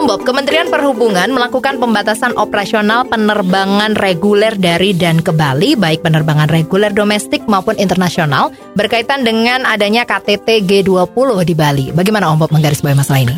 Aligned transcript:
Om 0.00 0.08
Bob, 0.08 0.24
Kementerian 0.24 0.72
Perhubungan 0.72 1.28
melakukan 1.28 1.76
pembatasan 1.76 2.32
operasional 2.40 3.04
penerbangan 3.04 3.92
reguler 4.00 4.56
dari 4.56 4.96
dan 4.96 5.20
ke 5.20 5.28
Bali, 5.28 5.76
baik 5.76 6.00
penerbangan 6.00 6.48
reguler 6.48 6.88
domestik 6.88 7.44
maupun 7.44 7.76
internasional, 7.76 8.48
berkaitan 8.80 9.28
dengan 9.28 9.68
adanya 9.68 10.08
KTT 10.08 10.64
G20 10.64 11.28
di 11.44 11.52
Bali. 11.52 11.86
Bagaimana 11.92 12.32
Om 12.32 12.40
Bob 12.40 12.48
menggarisbawahi 12.48 12.96
masalah 12.96 13.20
ini? 13.28 13.36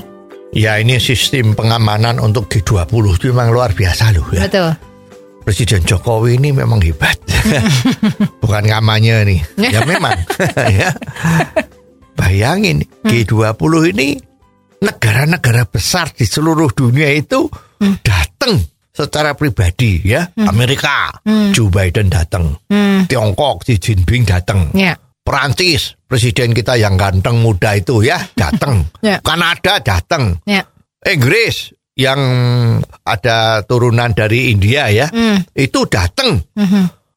Ya 0.55 0.78
ini 0.78 1.02
sistem 1.02 1.59
pengamanan 1.59 2.22
untuk 2.22 2.46
G20 2.46 3.19
itu 3.19 3.34
memang 3.34 3.50
luar 3.50 3.74
biasa 3.74 4.14
loh 4.14 4.30
ya. 4.30 4.47
Betul. 4.47 4.70
Presiden 5.42 5.83
Jokowi 5.83 6.38
ini 6.38 6.55
memang 6.55 6.78
hebat. 6.78 7.19
Bukan 8.47 8.70
kampanye 8.70 9.27
nih. 9.27 9.41
Ya 9.66 9.83
memang. 9.83 10.14
ya. 10.78 10.94
Bayangin 12.14 12.86
G20 13.02 13.98
ini 13.98 14.30
negara-negara 14.82 15.70
besar 15.70 16.10
di 16.10 16.27
seluruh 16.27 16.74
dunia 16.74 17.06
itu 17.14 17.46
datang 18.02 18.59
secara 18.91 19.32
pribadi 19.38 20.02
ya. 20.02 20.27
Amerika, 20.50 21.22
Joe 21.55 21.70
Biden 21.70 22.10
datang. 22.10 22.58
Tiongkok, 23.06 23.62
Xi 23.62 23.78
Jinping 23.78 24.27
datang. 24.27 24.74
Ya. 24.74 24.98
Perancis, 25.22 25.95
presiden 26.10 26.50
kita 26.50 26.74
yang 26.74 26.98
ganteng 26.98 27.38
muda 27.38 27.78
itu 27.78 28.02
ya 28.02 28.18
datang. 28.34 28.82
Ya. 29.06 29.22
Kanada 29.22 29.78
datang. 29.78 30.42
Ya. 30.42 30.66
Inggris 31.03 31.75
yang 31.98 32.19
ada 33.03 33.62
turunan 33.66 34.14
dari 34.14 34.55
India 34.55 34.86
ya, 34.91 35.10
itu 35.55 35.86
datang. 35.91 36.38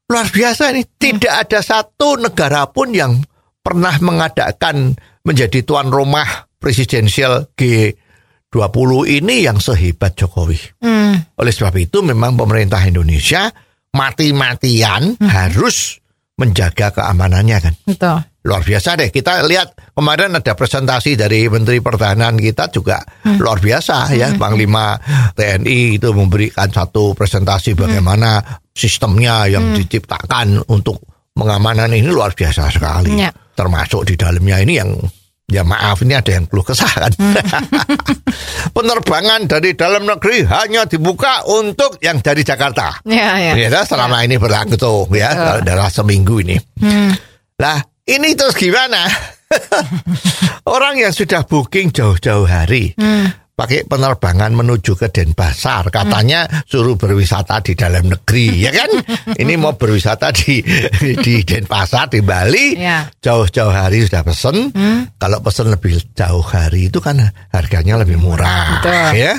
Luar 0.05 0.27
biasa 0.29 0.73
ini. 0.73 0.85
Tidak 0.85 1.33
ada 1.33 1.61
satu 1.61 2.17
negara 2.17 2.65
pun 2.69 2.93
yang 2.93 3.21
pernah 3.61 3.97
mengadakan 4.01 4.93
menjadi 5.25 5.65
tuan 5.65 5.89
rumah 5.89 6.45
presidensial 6.65 7.53
G20 7.53 8.89
ini 9.21 9.45
yang 9.45 9.61
sehebat 9.61 10.17
Jokowi. 10.17 10.81
Hmm. 10.81 11.13
Oleh 11.37 11.53
sebab 11.53 11.77
itu 11.77 12.01
memang 12.01 12.33
pemerintah 12.33 12.81
Indonesia 12.81 13.53
mati-matian 13.93 15.21
harus 15.21 16.01
menjaga 16.41 16.89
keamanannya 16.89 17.57
kan. 17.61 17.73
Betul. 17.85 18.17
Luar 18.45 18.61
biasa 18.61 18.97
deh. 18.97 19.09
Kita 19.09 19.45
lihat 19.45 19.93
kemarin 19.93 20.37
ada 20.37 20.53
presentasi 20.53 21.17
dari 21.17 21.49
Menteri 21.49 21.81
Pertahanan 21.81 22.37
kita 22.37 22.69
juga 22.69 23.01
luar 23.41 23.57
biasa 23.61 24.13
ya. 24.13 24.33
Panglima 24.37 24.97
TNI 25.33 25.97
itu 25.97 26.09
memberikan 26.13 26.69
satu 26.69 27.13
presentasi 27.17 27.73
bagaimana 27.73 28.41
sistemnya 28.69 29.49
yang 29.49 29.73
diciptakan 29.73 30.61
untuk 30.69 31.01
pengamanan 31.33 31.89
ini 31.93 32.05
luar 32.05 32.37
biasa 32.37 32.69
sekali. 32.69 33.17
Ya. 33.17 33.33
Termasuk 33.55 34.05
di 34.05 34.13
dalamnya 34.19 34.61
ini 34.61 34.73
yang 34.77 34.91
ya 35.45 35.61
maaf 35.61 36.01
ini 36.01 36.17
ada 36.17 36.31
yang 36.33 36.49
keluh 36.49 36.65
kesah 36.65 36.89
kan. 36.89 37.11
Penerbangan 38.75 39.47
dari 39.47 39.77
dalam 39.77 40.03
negeri 40.03 40.43
hanya 40.49 40.89
dibuka 40.89 41.45
untuk 41.47 42.01
yang 42.01 42.19
dari 42.19 42.41
Jakarta. 42.41 42.99
Ya, 43.05 43.37
ya. 43.39 43.53
Ya, 43.55 43.81
selama 43.85 44.25
ini 44.25 44.35
berlaku 44.41 44.75
tuh 44.75 45.07
ya, 45.15 45.61
dalam 45.61 45.87
seminggu 45.87 46.41
ini. 46.43 46.57
Lah, 47.61 47.79
ini 48.09 48.35
terus 48.35 48.57
gimana? 48.57 49.07
Orang 50.75 50.97
yang 50.99 51.13
sudah 51.13 51.45
booking 51.45 51.93
jauh-jauh 51.93 52.49
hari, 52.49 52.97
pakai 53.55 53.87
penerbangan 53.87 54.51
menuju 54.51 54.99
ke 54.99 55.07
Denpasar, 55.07 55.87
katanya 55.87 56.43
suruh 56.67 56.99
berwisata 56.99 57.63
di 57.63 57.71
dalam 57.71 58.11
negeri, 58.11 58.51
ya 58.67 58.71
kan? 58.75 58.91
Ini 59.31 59.55
mau 59.55 59.79
berwisata 59.79 60.29
di 60.35 60.59
di 61.23 61.39
Denpasar 61.41 62.11
di 62.11 62.19
Bali, 62.19 62.75
Ya. 62.75 63.07
jauh-jauh 63.23 63.71
hari 63.71 64.03
sudah 64.03 64.27
pesen. 64.27 64.75
Kalau 65.15 65.39
pesen 65.39 65.71
lebih 65.71 65.95
jauh 66.11 66.43
hari 66.43 66.91
itu 66.91 66.99
kan 66.99 67.15
harganya 67.55 67.95
lebih 68.03 68.19
murah, 68.19 68.83
Betul. 68.83 69.15
ya. 69.15 69.33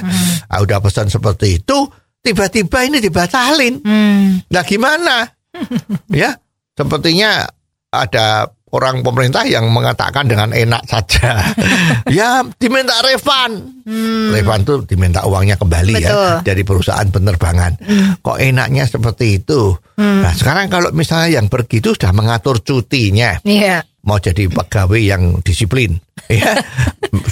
Ah, 0.48 0.64
udah 0.64 0.80
pesan 0.80 1.12
seperti 1.12 1.60
itu, 1.60 1.84
tiba-tiba 2.24 2.88
ini 2.88 2.98
dibatalin. 3.04 3.84
Hmm. 3.84 4.40
Nah 4.48 4.64
gimana? 4.64 5.28
ya, 6.08 6.32
sepertinya 6.72 7.44
ada 7.92 8.48
orang 8.76 9.00
pemerintah 9.00 9.48
yang 9.48 9.72
mengatakan 9.72 10.28
dengan 10.28 10.52
enak 10.52 10.84
saja. 10.84 11.40
ya, 12.16 12.44
diminta 12.60 13.00
refund. 13.00 13.84
Refund 14.30 14.62
tuh 14.68 14.78
diminta 14.84 15.24
uangnya 15.24 15.56
kembali 15.56 15.94
ya 15.96 16.10
Betul. 16.12 16.34
dari 16.44 16.62
perusahaan 16.62 17.08
penerbangan. 17.08 17.72
Kok 18.20 18.38
enaknya 18.38 18.84
seperti 18.84 19.40
itu? 19.40 19.72
Nah, 19.96 20.32
sekarang 20.36 20.68
kalau 20.68 20.92
misalnya 20.92 21.40
yang 21.40 21.48
pergi 21.48 21.80
itu 21.80 21.96
sudah 21.96 22.12
mengatur 22.12 22.60
cutinya 22.60 23.40
Iya. 23.40 23.80
mau 24.04 24.20
jadi 24.20 24.44
pegawai 24.50 25.00
yang 25.00 25.40
disiplin 25.40 25.96
ya 26.28 26.52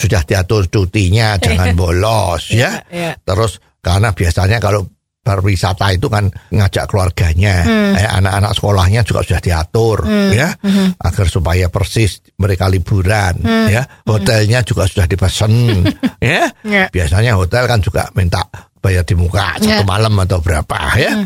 sudah 0.00 0.24
diatur 0.24 0.66
cutinya 0.72 1.36
jangan 1.36 1.76
bolos 1.76 2.48
ya 2.50 2.80
iya. 2.88 3.14
terus 3.20 3.60
karena 3.84 4.16
biasanya 4.16 4.58
kalau 4.64 4.88
berwisata 5.24 5.88
itu 5.90 6.06
kan 6.06 6.28
ngajak 6.52 6.84
keluarganya. 6.86 7.64
Eh, 7.96 8.04
anak-anak 8.04 8.52
sekolahnya 8.52 9.00
juga 9.02 9.24
sudah 9.24 9.40
diatur 9.40 10.04
ya. 10.30 10.52
Agar 11.00 11.26
supaya 11.26 11.72
persis 11.72 12.20
mereka 12.36 12.68
liburan 12.68 13.40
ya. 13.66 13.82
Hotelnya 14.04 14.60
juga 14.60 14.84
sudah 14.84 15.08
dipesan 15.08 15.50
ya. 16.20 16.44
Ya. 16.62 16.84
biasanya 16.92 17.34
hotel 17.34 17.64
kan 17.64 17.80
juga 17.80 18.12
minta 18.12 18.44
bayar 18.78 19.02
di 19.02 19.16
muka 19.16 19.56
Ya. 19.64 19.80
satu 19.80 19.88
malam 19.88 20.12
atau 20.20 20.44
berapa 20.44 20.76
ya. 21.00 21.16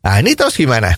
Nah 0.00 0.14
ini 0.18 0.32
terus 0.32 0.56
gimana? 0.56 0.96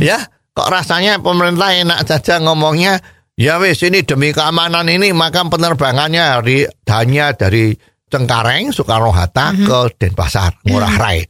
Ya 0.00 0.24
kok 0.56 0.72
rasanya 0.72 1.20
pemerintah 1.20 1.70
enak 1.70 2.02
saja 2.02 2.40
ngomongnya 2.40 2.98
ya 3.38 3.60
wis 3.62 3.78
ini 3.84 4.02
demi 4.02 4.32
keamanan 4.32 4.88
ini 4.88 5.14
maka 5.14 5.44
penerbangannya 5.46 6.40
dari 6.40 6.66
hanya 6.90 7.30
dari 7.36 7.76
Cengkareng 8.08 8.72
Soekarno 8.72 9.12
Hatta 9.12 9.52
ke 9.52 9.78
Denpasar 10.00 10.64
Ngurah 10.64 10.94
Rai. 10.96 11.20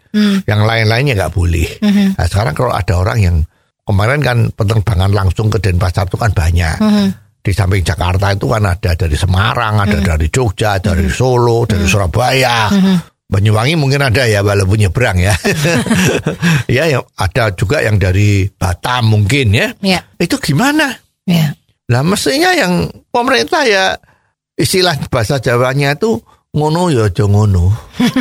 Yang 0.47 0.61
lain-lainnya 0.63 1.15
nggak 1.19 1.35
boleh. 1.35 1.69
Nah 2.15 2.27
sekarang 2.27 2.55
kalau 2.55 2.73
ada 2.73 2.95
orang 2.97 3.19
yang 3.19 3.37
kemarin 3.83 4.21
kan 4.23 4.39
penerbangan 4.55 5.11
langsung 5.11 5.51
ke 5.51 5.59
Denpasar 5.59 6.07
itu 6.07 6.17
kan 6.17 6.31
banyak. 6.33 6.77
Di 7.39 7.53
samping 7.55 7.81
Jakarta 7.81 8.35
itu 8.35 8.47
kan 8.51 8.63
ada 8.67 8.93
dari 8.93 9.17
Semarang 9.17 9.81
ada 9.81 9.99
dari 10.03 10.29
Jogja 10.29 10.79
dari 10.79 11.09
Solo 11.09 11.65
dari 11.65 11.87
Surabaya. 11.87 12.69
Banyuwangi 13.29 13.77
mungkin 13.77 14.01
ada 14.01 14.25
ya 14.25 14.41
walaupun 14.41 14.81
nyebrang 14.81 15.21
ya. 15.21 15.37
ya 16.81 16.89
yang 16.89 17.05
ada 17.13 17.53
juga 17.53 17.85
yang 17.85 18.01
dari 18.01 18.49
Batam 18.49 19.13
mungkin 19.13 19.53
ya. 19.53 19.69
Ya. 19.85 20.01
Itu 20.17 20.41
gimana? 20.41 20.97
Ya. 21.29 21.53
Lah 21.93 22.01
mestinya 22.05 22.57
yang 22.57 22.89
pemerintah 23.13 23.69
ya 23.69 24.01
istilah 24.57 24.97
bahasa 25.13 25.37
Jawanya 25.45 25.97
itu 25.97 26.21
ngono 26.59 26.91
ya 26.91 27.07
aja 27.07 27.25
ngono. 27.25 27.71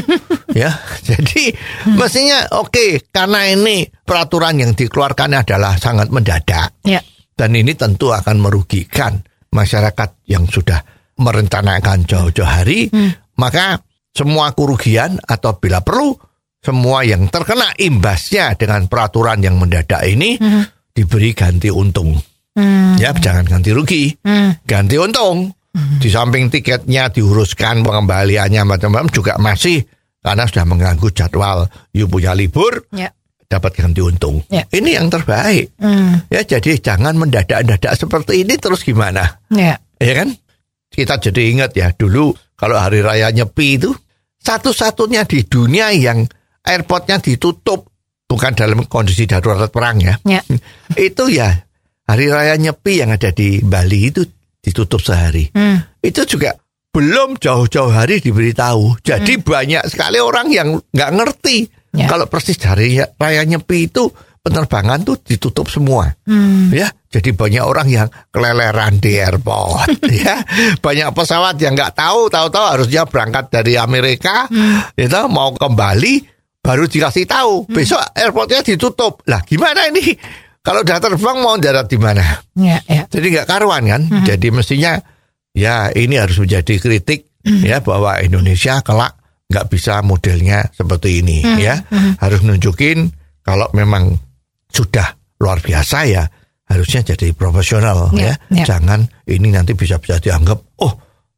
ya. 0.61 0.69
Jadi 1.01 1.49
mestinya 1.97 2.45
oke 2.61 3.09
karena 3.09 3.49
ini 3.49 3.89
peraturan 3.89 4.61
yang 4.61 4.77
dikeluarkan 4.77 5.41
adalah 5.41 5.73
sangat 5.81 6.13
mendadak 6.13 6.77
Ya. 6.85 7.01
dan 7.33 7.57
ini 7.57 7.73
tentu 7.73 8.13
akan 8.13 8.37
merugikan 8.37 9.17
masyarakat 9.49 10.29
yang 10.29 10.45
sudah 10.45 10.85
merencanakan 11.17 12.05
jauh-jauh 12.05 12.45
hari, 12.45 12.93
maka 13.41 13.81
semua 14.13 14.53
kerugian 14.53 15.17
atau 15.25 15.57
bila 15.57 15.81
perlu 15.81 16.13
semua 16.61 17.01
yang 17.01 17.25
terkena 17.29 17.73
imbasnya 17.73 18.53
dengan 18.53 18.85
peraturan 18.85 19.41
yang 19.41 19.57
mendadak 19.57 20.05
ini 20.05 20.37
diberi 20.93 21.33
ganti 21.33 21.73
untung. 21.73 22.13
Ya, 22.97 23.13
jangan 23.17 23.45
ganti 23.49 23.73
rugi, 23.73 24.13
ganti 24.65 24.97
untung. 25.01 25.56
Di 25.97 26.09
samping 26.09 26.49
tiketnya 26.49 27.13
diuruskan 27.13 27.85
pengembaliannya 27.85 28.65
macam-macam 28.65 29.07
juga 29.13 29.37
masih 29.37 29.85
karena 30.17 30.43
sudah 30.49 30.65
mengganggu 30.65 31.07
jadwal 31.13 31.69
you 31.93 32.09
punya 32.09 32.33
libur 32.33 32.83
Ya. 32.91 33.13
dapat 33.45 33.77
ganti 33.77 34.01
untung. 34.01 34.41
Ya. 34.49 34.65
Ini 34.67 34.97
yang 34.97 35.07
terbaik. 35.07 35.77
Ya 36.27 36.41
jadi 36.41 36.81
jangan 36.81 37.15
mendadak-dadak 37.15 37.93
seperti 37.93 38.41
ini 38.41 38.57
terus 38.57 38.81
gimana? 38.81 39.39
Ya. 39.53 39.77
Ya 40.01 40.13
kan? 40.17 40.33
Kita 40.89 41.21
jadi 41.21 41.53
ingat 41.53 41.77
ya 41.77 41.93
dulu 41.93 42.33
kalau 42.57 42.75
hari 42.81 43.05
raya 43.05 43.29
Nyepi 43.29 43.77
itu 43.77 43.93
satu-satunya 44.41 45.27
di 45.27 45.43
dunia 45.45 45.91
yang 45.93 46.25
airportnya 46.63 47.19
ditutup 47.21 47.91
bukan 48.27 48.51
dalam 48.55 48.83
kondisi 48.89 49.27
darurat 49.27 49.69
perang 49.69 50.01
ya. 50.01 50.15
Ya. 50.25 50.41
itu 51.07 51.27
ya 51.29 51.53
hari 52.07 52.27
raya 52.31 52.55
Nyepi 52.55 53.03
yang 53.03 53.13
ada 53.13 53.31
di 53.31 53.61
Bali 53.61 54.09
itu 54.11 54.23
ditutup 54.67 54.99
sehari. 54.99 55.47
Hmm. 55.55 55.79
Itu 56.03 56.27
juga 56.27 56.51
belum 56.91 57.39
jauh-jauh 57.39 57.93
hari 57.93 58.19
diberitahu. 58.19 58.99
Jadi 58.99 59.39
banyak 59.39 59.87
sekali 59.87 60.19
orang 60.19 60.51
yang 60.51 60.75
nggak 60.91 61.11
ngerti 61.15 61.57
Ya. 61.97 62.05
kalau 62.05 62.29
persis 62.29 62.59
hari 62.61 62.99
raya 63.17 63.41
Nyepi 63.41 63.89
itu 63.89 64.11
penerbangan 64.43 65.01
tuh 65.01 65.17
ditutup 65.17 65.65
semua. 65.65 66.05
Ya, 66.69 66.93
jadi 67.09 67.33
banyak 67.33 67.63
orang 67.63 67.87
yang 67.89 68.07
keleleran 68.29 69.01
di 69.01 69.17
airport 69.17 69.97
ya. 70.21 70.37
Banyak 70.77 71.09
pesawat 71.15 71.57
yang 71.57 71.73
nggak 71.73 71.97
tahu, 71.97 72.29
tahu-tahu 72.29 72.65
harusnya 72.77 73.09
berangkat 73.09 73.49
dari 73.49 73.81
Amerika 73.81 74.45
itu 74.93 75.21
mau 75.25 75.57
kembali 75.57 76.13
baru 76.61 76.85
dikasih 76.85 77.25
tahu 77.25 77.65
besok 77.65 78.03
airportnya 78.13 78.61
ditutup. 78.61 79.25
Lah 79.25 79.41
gimana 79.41 79.89
ini? 79.89 80.13
Kalau 80.67 80.83
udah 80.83 80.99
terbang 80.99 81.37
mau 81.39 81.55
darat 81.55 81.87
di 81.87 81.95
mana? 81.95 82.43
Ya, 82.59 82.83
ya. 82.83 83.07
Jadi 83.07 83.25
nggak 83.31 83.47
karuan 83.47 83.87
kan? 83.87 84.01
Jadi 84.27 84.51
mestinya 84.51 84.99
ya 85.55 85.87
ini 85.89 86.19
harus 86.19 86.35
menjadi 86.37 86.75
kritik 86.75 87.31
ya 87.63 87.79
bahwa 87.79 88.19
Indonesia 88.19 88.83
kelak 88.83 89.15
nggak 89.47 89.65
bisa 89.71 90.03
modelnya 90.03 90.67
seperti 90.75 91.23
ini 91.23 91.39
ya. 91.57 91.79
Harus 92.19 92.43
nunjukin 92.43 93.07
kalau 93.39 93.71
memang 93.71 94.11
sudah 94.67 95.07
luar 95.39 95.63
biasa 95.63 95.97
ya 96.03 96.27
harusnya 96.67 97.15
jadi 97.15 97.31
profesional 97.31 98.11
Ya, 98.11 98.35
ya. 98.51 98.61
ya. 98.61 98.65
Jangan 98.75 99.07
ini 99.23 99.55
nanti 99.55 99.71
bisa-bisa 99.71 100.19
dianggap 100.19 100.59
oh 100.83 100.93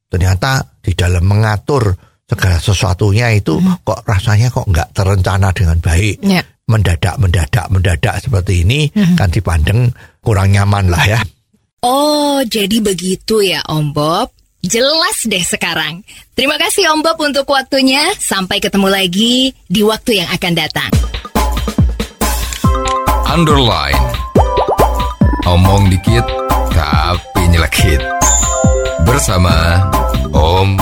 ternyata 0.10 0.66
di 0.82 0.98
dalam 0.98 1.22
mengatur 1.22 1.94
segala 2.26 2.58
sesuatunya 2.58 3.30
itu 3.38 3.62
kok 3.86 4.02
rasanya 4.10 4.50
kok 4.50 4.66
nggak 4.66 4.90
terencana 4.90 5.54
dengan 5.54 5.78
baik 5.78 6.26
Ya. 6.26 6.42
Mendadak 6.70 7.18
mendadak 7.18 7.66
mendadak 7.74 8.22
seperti 8.22 8.62
ini 8.62 8.94
kan 9.18 9.34
dipandang 9.34 9.90
kurang 10.22 10.54
nyaman 10.54 10.94
lah 10.94 11.04
ya. 11.04 11.20
Oh, 11.82 12.46
jadi 12.46 12.84
begitu 12.84 13.42
ya 13.42 13.66
Om 13.66 13.96
Bob. 13.96 14.30
Jelas 14.60 15.24
deh 15.24 15.40
sekarang. 15.40 16.04
Terima 16.36 16.60
kasih 16.60 16.92
Om 16.92 17.00
Bob 17.00 17.18
untuk 17.24 17.48
waktunya. 17.48 18.04
Sampai 18.20 18.60
ketemu 18.60 18.92
lagi 18.92 19.56
di 19.72 19.82
waktu 19.82 20.20
yang 20.20 20.30
akan 20.30 20.54
datang. 20.54 20.92
Underline. 23.32 24.04
Omong 25.48 25.88
dikit 25.88 26.28
tapi 26.76 27.42
nyelekit. 27.48 28.04
Bersama 29.08 29.80
Om. 30.36 30.76